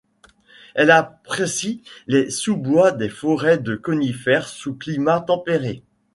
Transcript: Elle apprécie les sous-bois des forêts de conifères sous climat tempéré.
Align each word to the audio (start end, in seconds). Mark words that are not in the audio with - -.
Elle 0.73 0.89
apprécie 0.89 1.83
les 2.07 2.31
sous-bois 2.31 2.91
des 2.91 3.07
forêts 3.07 3.59
de 3.59 3.75
conifères 3.75 4.49
sous 4.49 4.73
climat 4.73 5.21
tempéré. 5.21 5.83